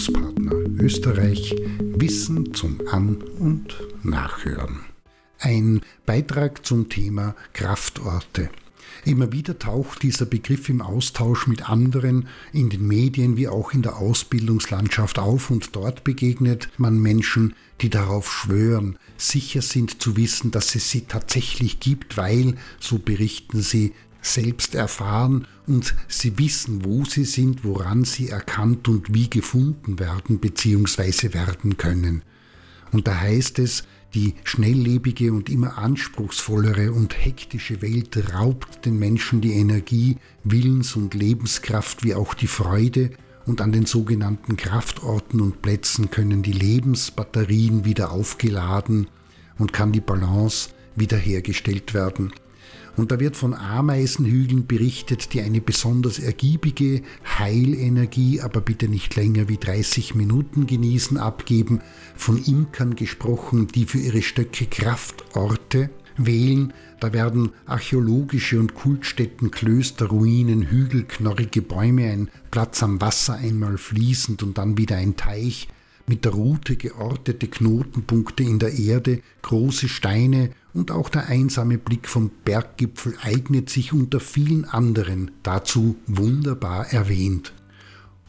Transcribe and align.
Bildungspartner 0.00 0.52
Österreich 0.82 1.54
Wissen 1.78 2.54
zum 2.54 2.78
An- 2.90 3.22
und 3.38 3.76
Nachhören. 4.02 4.80
Ein 5.38 5.82
Beitrag 6.06 6.64
zum 6.64 6.88
Thema 6.88 7.34
Kraftorte. 7.52 8.48
Immer 9.04 9.30
wieder 9.32 9.58
taucht 9.58 10.02
dieser 10.02 10.24
Begriff 10.24 10.70
im 10.70 10.80
Austausch 10.80 11.46
mit 11.46 11.68
anderen 11.68 12.28
in 12.54 12.70
den 12.70 12.86
Medien 12.86 13.36
wie 13.36 13.48
auch 13.48 13.74
in 13.74 13.82
der 13.82 13.98
Ausbildungslandschaft 13.98 15.18
auf 15.18 15.50
und 15.50 15.76
dort 15.76 16.02
begegnet 16.02 16.70
man 16.78 16.98
Menschen, 16.98 17.54
die 17.82 17.90
darauf 17.90 18.32
schwören, 18.32 18.98
sicher 19.18 19.60
sind 19.60 20.00
zu 20.00 20.16
wissen, 20.16 20.50
dass 20.50 20.74
es 20.74 20.90
sie 20.90 21.02
tatsächlich 21.02 21.78
gibt, 21.78 22.16
weil, 22.16 22.56
so 22.78 22.98
berichten 22.98 23.60
sie, 23.60 23.92
selbst 24.22 24.74
erfahren 24.74 25.46
und 25.66 25.94
sie 26.08 26.38
wissen, 26.38 26.84
wo 26.84 27.04
sie 27.04 27.24
sind, 27.24 27.64
woran 27.64 28.04
sie 28.04 28.28
erkannt 28.28 28.88
und 28.88 29.14
wie 29.14 29.30
gefunden 29.30 29.98
werden 29.98 30.38
bzw. 30.38 31.32
werden 31.32 31.76
können. 31.76 32.22
Und 32.92 33.06
da 33.06 33.20
heißt 33.20 33.58
es, 33.58 33.84
die 34.14 34.34
schnelllebige 34.42 35.32
und 35.32 35.48
immer 35.48 35.78
anspruchsvollere 35.78 36.92
und 36.92 37.14
hektische 37.24 37.80
Welt 37.80 38.34
raubt 38.34 38.84
den 38.84 38.98
Menschen 38.98 39.40
die 39.40 39.52
Energie, 39.52 40.16
Willens- 40.42 40.96
und 40.96 41.14
Lebenskraft 41.14 42.02
wie 42.02 42.14
auch 42.14 42.34
die 42.34 42.48
Freude, 42.48 43.10
und 43.46 43.60
an 43.60 43.72
den 43.72 43.86
sogenannten 43.86 44.56
Kraftorten 44.56 45.40
und 45.40 45.62
Plätzen 45.62 46.10
können 46.10 46.42
die 46.42 46.52
Lebensbatterien 46.52 47.84
wieder 47.84 48.12
aufgeladen 48.12 49.08
und 49.58 49.72
kann 49.72 49.92
die 49.92 50.00
Balance 50.00 50.70
wiederhergestellt 50.94 51.94
werden. 51.94 52.32
Und 52.96 53.10
da 53.12 53.20
wird 53.20 53.36
von 53.36 53.54
Ameisenhügeln 53.54 54.66
berichtet, 54.66 55.32
die 55.32 55.40
eine 55.40 55.60
besonders 55.60 56.18
ergiebige 56.18 57.02
Heilenergie, 57.38 58.40
aber 58.40 58.60
bitte 58.60 58.88
nicht 58.88 59.16
länger 59.16 59.48
wie 59.48 59.58
30 59.58 60.14
Minuten 60.14 60.66
genießen, 60.66 61.16
abgeben. 61.16 61.80
Von 62.16 62.42
Imkern 62.42 62.96
gesprochen, 62.96 63.68
die 63.68 63.84
für 63.84 63.98
ihre 63.98 64.22
Stöcke 64.22 64.66
Kraftorte 64.66 65.90
wählen. 66.16 66.72
Da 67.00 67.12
werden 67.12 67.50
archäologische 67.66 68.60
und 68.60 68.74
Kultstätten, 68.74 69.50
Klöster, 69.50 70.06
Ruinen, 70.06 70.62
Hügel, 70.62 71.04
knorrige 71.04 71.62
Bäume, 71.62 72.10
ein 72.10 72.28
Platz 72.50 72.82
am 72.82 73.00
Wasser 73.00 73.34
einmal 73.34 73.78
fließend 73.78 74.42
und 74.42 74.58
dann 74.58 74.76
wieder 74.76 74.96
ein 74.96 75.16
Teich, 75.16 75.68
mit 76.10 76.24
der 76.24 76.32
Rute 76.32 76.74
geortete 76.74 77.46
Knotenpunkte 77.46 78.42
in 78.42 78.58
der 78.58 78.76
Erde, 78.76 79.22
große 79.42 79.88
Steine 79.88 80.50
und 80.74 80.90
auch 80.90 81.08
der 81.08 81.28
einsame 81.28 81.78
Blick 81.78 82.08
vom 82.08 82.32
Berggipfel 82.44 83.14
eignet 83.22 83.70
sich 83.70 83.92
unter 83.92 84.18
vielen 84.18 84.64
anderen 84.64 85.30
dazu 85.44 85.94
wunderbar 86.08 86.92
erwähnt. 86.92 87.52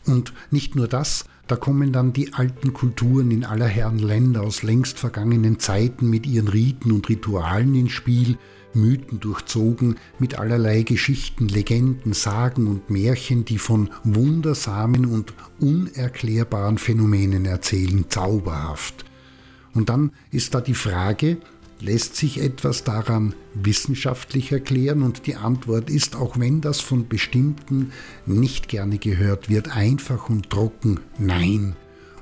Und 0.05 0.31
nicht 0.51 0.75
nur 0.75 0.87
das, 0.87 1.25
da 1.47 1.55
kommen 1.55 1.91
dann 1.91 2.13
die 2.13 2.33
alten 2.33 2.71
Kulturen 2.71 3.31
in 3.31 3.43
aller 3.43 3.65
Herren 3.65 3.97
Länder 3.97 4.43
aus 4.43 4.61
längst 4.61 4.99
vergangenen 4.99 5.57
Zeiten 5.57 6.07
mit 6.07 6.27
ihren 6.27 6.49
Riten 6.49 6.91
und 6.91 7.09
Ritualen 7.09 7.73
ins 7.73 7.93
Spiel, 7.93 8.37
Mythen 8.73 9.19
durchzogen 9.19 9.97
mit 10.19 10.39
allerlei 10.39 10.83
Geschichten, 10.83 11.47
Legenden, 11.47 12.13
Sagen 12.13 12.67
und 12.67 12.89
Märchen, 12.89 13.45
die 13.45 13.57
von 13.57 13.89
wundersamen 14.03 15.05
und 15.05 15.33
unerklärbaren 15.59 16.77
Phänomenen 16.77 17.45
erzählen, 17.45 18.05
zauberhaft. 18.09 19.05
Und 19.73 19.89
dann 19.89 20.11
ist 20.31 20.53
da 20.53 20.61
die 20.61 20.73
Frage, 20.73 21.37
lässt 21.79 22.15
sich 22.15 22.41
etwas 22.41 22.83
daran 22.83 23.33
wissenschaftlich 23.53 24.51
erklären? 24.51 25.01
Und 25.01 25.27
die 25.27 25.35
Antwort 25.35 25.89
ist, 25.89 26.15
auch 26.15 26.39
wenn 26.39 26.61
das 26.61 26.79
von 26.79 27.07
bestimmten 27.07 27.91
nicht 28.25 28.67
gerne 28.67 28.97
gehört 28.97 29.49
wird, 29.49 29.75
einfach 29.75 30.29
und 30.29 30.49
trocken 30.49 30.99
Nein. 31.17 31.75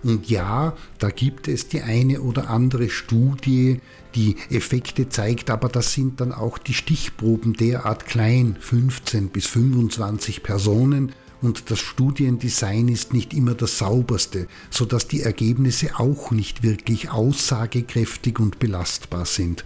Und 0.03 0.29
ja, 0.29 0.75
da 0.97 1.09
gibt 1.09 1.47
es 1.47 1.67
die 1.67 1.81
eine 1.81 2.21
oder 2.21 2.49
andere 2.49 2.89
Studie, 2.89 3.81
die 4.15 4.37
Effekte 4.49 5.09
zeigt, 5.09 5.49
aber 5.49 5.69
das 5.69 5.93
sind 5.93 6.21
dann 6.21 6.31
auch 6.31 6.57
die 6.57 6.73
Stichproben 6.73 7.53
derart 7.53 8.05
klein, 8.05 8.57
15 8.59 9.29
bis 9.29 9.45
25 9.47 10.43
Personen, 10.43 11.13
und 11.41 11.71
das 11.71 11.79
Studiendesign 11.79 12.89
ist 12.89 13.13
nicht 13.13 13.33
immer 13.33 13.53
das 13.53 13.77
sauberste, 13.77 14.47
sodass 14.69 15.07
die 15.07 15.21
Ergebnisse 15.21 15.97
auch 15.97 16.31
nicht 16.31 16.63
wirklich 16.63 17.11
aussagekräftig 17.11 18.39
und 18.39 18.59
belastbar 18.59 19.25
sind. 19.25 19.63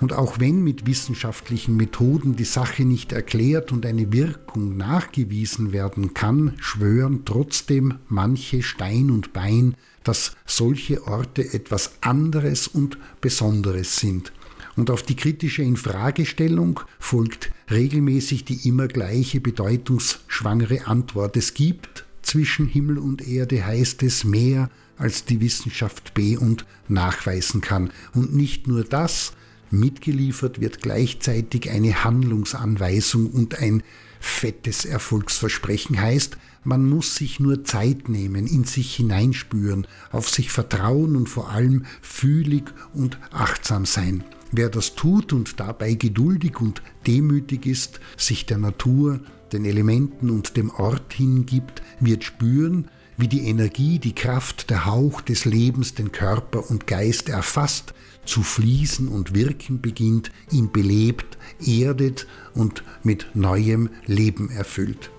Und 0.00 0.12
auch 0.12 0.40
wenn 0.40 0.62
mit 0.62 0.86
wissenschaftlichen 0.86 1.76
Methoden 1.76 2.36
die 2.36 2.44
Sache 2.44 2.84
nicht 2.84 3.12
erklärt 3.12 3.72
und 3.72 3.86
eine 3.86 4.12
Wirkung 4.12 4.76
nachgewiesen 4.76 5.72
werden 5.72 6.14
kann, 6.14 6.54
schwören 6.60 7.24
trotzdem 7.24 7.94
manche 8.08 8.62
Stein 8.62 9.10
und 9.10 9.32
Bein, 9.32 9.74
dass 10.04 10.36
solche 10.46 11.06
Orte 11.06 11.52
etwas 11.52 11.92
anderes 12.00 12.68
und 12.68 12.98
Besonderes 13.20 13.96
sind. 13.96 14.32
Und 14.76 14.90
auf 14.90 15.02
die 15.02 15.16
kritische 15.16 15.62
Infragestellung 15.62 16.80
folgt 17.00 17.50
regelmäßig 17.68 18.44
die 18.44 18.68
immer 18.68 18.86
gleiche 18.86 19.40
bedeutungsschwangere 19.40 20.86
Antwort. 20.86 21.36
Es 21.36 21.54
gibt 21.54 22.04
zwischen 22.22 22.66
Himmel 22.66 22.98
und 22.98 23.26
Erde, 23.26 23.66
heißt 23.66 24.02
es, 24.04 24.22
mehr 24.22 24.70
als 24.96 25.24
die 25.24 25.40
Wissenschaft 25.40 26.14
B 26.14 26.36
und 26.36 26.64
nachweisen 26.88 27.60
kann. 27.60 27.90
Und 28.14 28.34
nicht 28.34 28.68
nur 28.68 28.84
das, 28.84 29.32
Mitgeliefert 29.70 30.60
wird 30.60 30.80
gleichzeitig 30.80 31.70
eine 31.70 32.04
Handlungsanweisung 32.04 33.30
und 33.30 33.58
ein 33.58 33.82
fettes 34.20 34.84
Erfolgsversprechen 34.84 36.00
heißt, 36.00 36.36
man 36.64 36.88
muss 36.88 37.14
sich 37.14 37.40
nur 37.40 37.64
Zeit 37.64 38.08
nehmen, 38.08 38.46
in 38.46 38.64
sich 38.64 38.96
hineinspüren, 38.96 39.86
auf 40.10 40.28
sich 40.28 40.50
vertrauen 40.50 41.16
und 41.16 41.28
vor 41.28 41.50
allem 41.50 41.86
fühlig 42.02 42.64
und 42.92 43.18
achtsam 43.30 43.86
sein. 43.86 44.24
Wer 44.50 44.68
das 44.68 44.94
tut 44.94 45.32
und 45.32 45.60
dabei 45.60 45.94
geduldig 45.94 46.60
und 46.60 46.82
demütig 47.06 47.66
ist, 47.66 48.00
sich 48.16 48.46
der 48.46 48.58
Natur, 48.58 49.20
den 49.52 49.64
Elementen 49.64 50.30
und 50.30 50.56
dem 50.56 50.70
Ort 50.70 51.12
hingibt, 51.12 51.82
wird 52.00 52.24
spüren, 52.24 52.88
wie 53.18 53.28
die 53.28 53.46
Energie, 53.48 53.98
die 53.98 54.14
Kraft, 54.14 54.70
der 54.70 54.86
Hauch 54.86 55.20
des 55.20 55.44
Lebens 55.44 55.94
den 55.94 56.12
Körper 56.12 56.70
und 56.70 56.86
Geist 56.86 57.28
erfasst, 57.28 57.92
zu 58.24 58.42
fließen 58.42 59.08
und 59.08 59.34
wirken 59.34 59.80
beginnt, 59.80 60.30
ihn 60.50 60.70
belebt, 60.70 61.36
erdet 61.64 62.26
und 62.54 62.84
mit 63.02 63.26
neuem 63.34 63.90
Leben 64.06 64.50
erfüllt. 64.50 65.10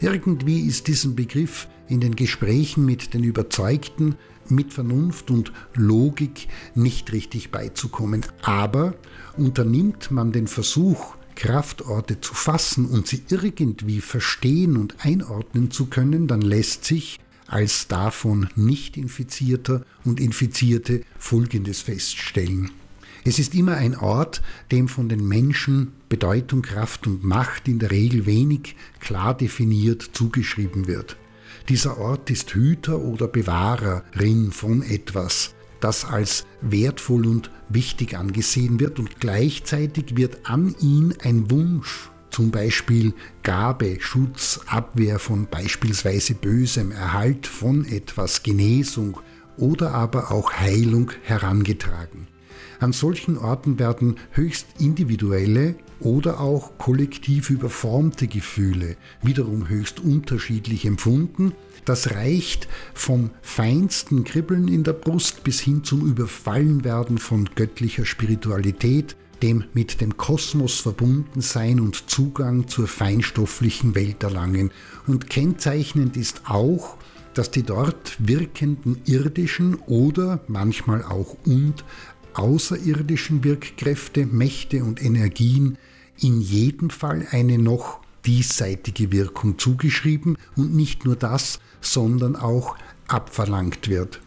Irgendwie 0.00 0.60
ist 0.60 0.88
diesem 0.88 1.14
Begriff 1.14 1.68
in 1.88 2.00
den 2.00 2.16
Gesprächen 2.16 2.84
mit 2.84 3.14
den 3.14 3.22
Überzeugten 3.22 4.16
mit 4.50 4.72
Vernunft 4.72 5.30
und 5.30 5.52
Logik 5.74 6.48
nicht 6.74 7.12
richtig 7.12 7.50
beizukommen. 7.50 8.24
Aber 8.42 8.94
unternimmt 9.36 10.10
man 10.10 10.32
den 10.32 10.46
Versuch, 10.46 11.16
Kraftorte 11.34 12.20
zu 12.20 12.34
fassen 12.34 12.86
und 12.86 13.06
sie 13.06 13.22
irgendwie 13.28 14.00
verstehen 14.00 14.76
und 14.76 15.04
einordnen 15.04 15.70
zu 15.70 15.86
können, 15.86 16.26
dann 16.26 16.40
lässt 16.40 16.84
sich 16.84 17.20
als 17.46 17.88
davon 17.88 18.48
nicht 18.56 18.96
infizierter 18.96 19.84
und 20.04 20.20
Infizierte 20.20 21.02
Folgendes 21.18 21.80
feststellen. 21.80 22.70
Es 23.24 23.40
ist 23.40 23.54
immer 23.54 23.74
ein 23.74 23.96
Ort, 23.96 24.40
dem 24.70 24.86
von 24.86 25.08
den 25.08 25.26
Menschen 25.26 25.92
Bedeutung, 26.08 26.62
Kraft 26.62 27.08
und 27.08 27.24
Macht 27.24 27.66
in 27.66 27.80
der 27.80 27.90
Regel 27.90 28.24
wenig 28.24 28.76
klar 29.00 29.36
definiert 29.36 30.10
zugeschrieben 30.12 30.86
wird. 30.86 31.16
Dieser 31.68 31.98
Ort 31.98 32.30
ist 32.30 32.54
Hüter 32.54 33.00
oder 33.00 33.26
Bewahrerin 33.26 34.52
von 34.52 34.82
etwas, 34.82 35.54
das 35.80 36.04
als 36.04 36.46
wertvoll 36.60 37.26
und 37.26 37.50
wichtig 37.68 38.16
angesehen 38.16 38.78
wird 38.78 39.00
und 39.00 39.18
gleichzeitig 39.18 40.16
wird 40.16 40.48
an 40.48 40.76
ihn 40.80 41.12
ein 41.20 41.50
Wunsch 41.50 42.10
zum 42.36 42.50
Beispiel 42.50 43.14
Gabe, 43.42 43.96
Schutz, 43.98 44.60
Abwehr 44.66 45.18
von 45.18 45.46
beispielsweise 45.50 46.34
Bösem, 46.34 46.92
Erhalt 46.92 47.46
von 47.46 47.86
etwas, 47.86 48.42
Genesung 48.42 49.18
oder 49.56 49.94
aber 49.94 50.30
auch 50.30 50.52
Heilung 50.52 51.12
herangetragen. 51.22 52.28
An 52.78 52.92
solchen 52.92 53.38
Orten 53.38 53.78
werden 53.78 54.16
höchst 54.32 54.66
individuelle 54.78 55.76
oder 55.98 56.38
auch 56.40 56.76
kollektiv 56.76 57.48
überformte 57.48 58.26
Gefühle 58.26 58.98
wiederum 59.22 59.70
höchst 59.70 60.00
unterschiedlich 60.00 60.84
empfunden. 60.84 61.52
Das 61.86 62.10
reicht 62.10 62.68
vom 62.92 63.30
feinsten 63.40 64.24
Kribbeln 64.24 64.68
in 64.68 64.84
der 64.84 64.92
Brust 64.92 65.42
bis 65.42 65.58
hin 65.60 65.84
zum 65.84 66.06
Überfallenwerden 66.06 67.16
von 67.16 67.48
göttlicher 67.54 68.04
Spiritualität, 68.04 69.16
dem 69.42 69.64
mit 69.74 70.00
dem 70.00 70.16
Kosmos 70.16 70.80
verbunden 70.80 71.40
sein 71.40 71.80
und 71.80 72.10
Zugang 72.10 72.68
zur 72.68 72.88
feinstofflichen 72.88 73.94
Welt 73.94 74.22
erlangen. 74.22 74.70
Und 75.06 75.28
kennzeichnend 75.28 76.16
ist 76.16 76.42
auch, 76.46 76.96
dass 77.34 77.50
die 77.50 77.62
dort 77.62 78.16
wirkenden 78.18 79.02
irdischen 79.04 79.74
oder 79.86 80.40
manchmal 80.48 81.02
auch 81.02 81.36
und 81.44 81.84
außerirdischen 82.34 83.44
Wirkkräfte, 83.44 84.26
Mächte 84.26 84.84
und 84.84 85.02
Energien 85.02 85.78
in 86.18 86.40
jedem 86.40 86.90
Fall 86.90 87.26
eine 87.30 87.58
noch 87.58 88.00
diesseitige 88.26 89.12
Wirkung 89.12 89.58
zugeschrieben 89.58 90.36
und 90.56 90.74
nicht 90.74 91.04
nur 91.04 91.16
das, 91.16 91.60
sondern 91.80 92.36
auch 92.36 92.76
abverlangt 93.06 93.88
wird. 93.88 94.20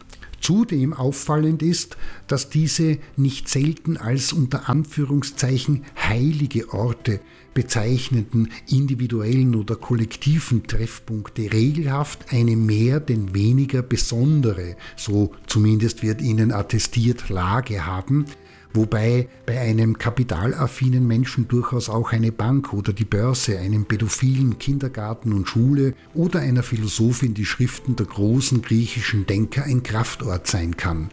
Zudem 0.50 0.94
auffallend 0.94 1.62
ist, 1.62 1.96
dass 2.26 2.50
diese 2.50 2.98
nicht 3.16 3.48
selten 3.48 3.96
als 3.96 4.32
unter 4.32 4.68
Anführungszeichen 4.68 5.84
heilige 5.96 6.74
Orte 6.74 7.20
bezeichneten 7.54 8.50
individuellen 8.68 9.54
oder 9.54 9.76
kollektiven 9.76 10.66
Treffpunkte 10.66 11.52
regelhaft 11.52 12.32
eine 12.32 12.56
mehr 12.56 12.98
denn 12.98 13.32
weniger 13.32 13.82
besondere, 13.82 14.76
so 14.96 15.32
zumindest 15.46 16.02
wird 16.02 16.20
ihnen 16.20 16.50
attestiert, 16.50 17.28
Lage 17.28 17.86
haben, 17.86 18.24
wobei 18.72 19.28
bei 19.46 19.58
einem 19.60 19.98
kapitalaffinen 19.98 21.06
Menschen 21.06 21.48
durchaus 21.48 21.88
auch 21.88 22.12
eine 22.12 22.32
Bank 22.32 22.72
oder 22.72 22.92
die 22.92 23.04
Börse, 23.04 23.58
einem 23.58 23.84
pädophilen 23.84 24.58
Kindergarten 24.58 25.32
und 25.32 25.48
Schule 25.48 25.94
oder 26.14 26.40
einer 26.40 26.62
Philosophin 26.62 27.34
die 27.34 27.44
Schriften 27.44 27.96
der 27.96 28.06
großen 28.06 28.62
griechischen 28.62 29.26
Denker 29.26 29.64
ein 29.64 29.82
Kraftort 29.82 30.46
sein 30.46 30.76
kann. 30.76 31.10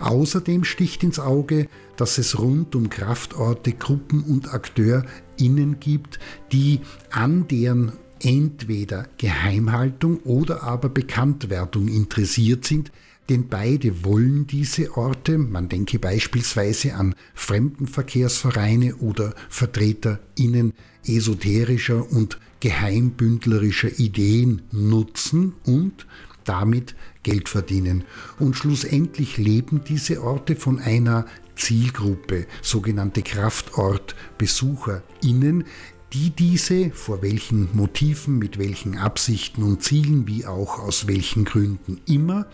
Außerdem 0.00 0.64
sticht 0.64 1.02
ins 1.02 1.18
Auge, 1.18 1.68
dass 1.96 2.18
es 2.18 2.38
rund 2.38 2.74
um 2.74 2.90
Kraftorte 2.90 3.72
Gruppen 3.72 4.22
und 4.22 4.52
AkteurInnen 4.52 5.80
gibt, 5.80 6.18
die 6.52 6.80
an 7.10 7.48
deren 7.48 7.92
entweder 8.22 9.06
Geheimhaltung 9.18 10.20
oder 10.20 10.62
aber 10.62 10.88
Bekanntwerdung 10.88 11.88
interessiert 11.88 12.64
sind, 12.64 12.90
denn 13.28 13.48
beide 13.48 14.04
wollen 14.04 14.46
diese 14.46 14.96
Orte, 14.96 15.36
man 15.38 15.68
denke 15.68 15.98
beispielsweise 15.98 16.94
an 16.94 17.16
Fremdenverkehrsvereine 17.34 18.94
oder 18.96 19.34
VertreterInnen 19.48 20.72
esoterischer 21.04 22.10
und 22.10 22.38
geheimbündlerischer 22.60 23.98
Ideen 23.98 24.62
nutzen 24.70 25.54
und 25.64 26.06
damit 26.44 26.94
Geld 27.22 27.48
verdienen. 27.48 28.04
Und 28.38 28.56
schlussendlich 28.56 29.36
leben 29.36 29.82
diese 29.86 30.22
Orte 30.22 30.56
von 30.56 30.78
einer 30.78 31.26
Zielgruppe, 31.56 32.46
sogenannte 32.62 33.22
KraftortbesucherInnen, 33.22 35.64
die 36.12 36.30
diese, 36.30 36.90
vor 36.90 37.20
welchen 37.22 37.76
Motiven, 37.76 38.38
mit 38.38 38.58
welchen 38.58 38.96
Absichten 38.96 39.64
und 39.64 39.82
Zielen, 39.82 40.28
wie 40.28 40.46
auch 40.46 40.78
aus 40.78 41.08
welchen 41.08 41.44
Gründen 41.44 42.00
immer, 42.06 42.46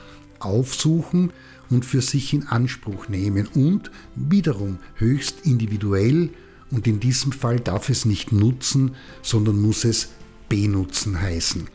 aufsuchen 0.44 1.32
und 1.70 1.84
für 1.84 2.02
sich 2.02 2.34
in 2.34 2.46
Anspruch 2.46 3.08
nehmen 3.08 3.48
und 3.54 3.90
wiederum 4.14 4.78
höchst 4.96 5.44
individuell 5.44 6.30
und 6.70 6.86
in 6.86 7.00
diesem 7.00 7.32
Fall 7.32 7.60
darf 7.60 7.88
es 7.90 8.04
nicht 8.04 8.32
nutzen, 8.32 8.92
sondern 9.22 9.60
muss 9.60 9.84
es 9.84 10.08
benutzen 10.48 11.20
heißen. 11.20 11.68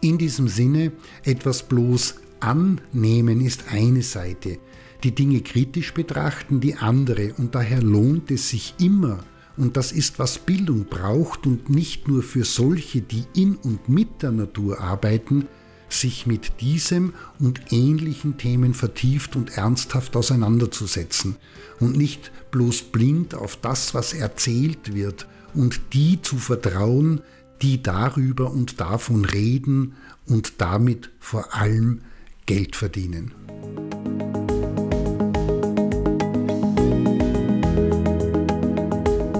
In 0.00 0.18
diesem 0.18 0.48
Sinne, 0.48 0.92
etwas 1.24 1.62
bloß 1.62 2.16
annehmen 2.40 3.40
ist 3.40 3.64
eine 3.70 4.02
Seite, 4.02 4.58
die 5.04 5.14
Dinge 5.14 5.40
kritisch 5.40 5.94
betrachten 5.94 6.60
die 6.60 6.76
andere. 6.76 7.34
Und 7.36 7.54
daher 7.54 7.82
lohnt 7.82 8.30
es 8.30 8.50
sich 8.50 8.74
immer, 8.78 9.24
und 9.56 9.76
das 9.76 9.92
ist, 9.92 10.18
was 10.18 10.38
Bildung 10.38 10.86
braucht 10.88 11.46
und 11.46 11.68
nicht 11.68 12.08
nur 12.08 12.22
für 12.22 12.44
solche, 12.44 13.02
die 13.02 13.24
in 13.34 13.56
und 13.56 13.88
mit 13.88 14.22
der 14.22 14.32
Natur 14.32 14.80
arbeiten, 14.80 15.46
sich 15.92 16.26
mit 16.26 16.60
diesem 16.60 17.14
und 17.38 17.72
ähnlichen 17.72 18.38
Themen 18.38 18.74
vertieft 18.74 19.36
und 19.36 19.56
ernsthaft 19.56 20.16
auseinanderzusetzen 20.16 21.36
und 21.80 21.96
nicht 21.96 22.32
bloß 22.50 22.84
blind 22.84 23.34
auf 23.34 23.56
das, 23.56 23.94
was 23.94 24.12
erzählt 24.12 24.94
wird 24.94 25.26
und 25.54 25.80
die 25.92 26.20
zu 26.22 26.36
vertrauen, 26.36 27.20
die 27.62 27.82
darüber 27.82 28.50
und 28.50 28.80
davon 28.80 29.24
reden 29.24 29.94
und 30.26 30.60
damit 30.60 31.10
vor 31.20 31.54
allem 31.54 32.00
Geld 32.46 32.76
verdienen. 32.76 33.32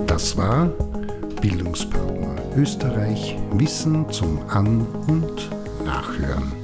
Das 0.07 0.37
war 0.37 0.67
Bildungspartner 1.41 2.37
Österreich 2.57 3.37
Wissen 3.55 4.09
zum 4.13 4.39
An- 4.49 4.87
und 5.09 5.51
Nachhören. 5.85 6.62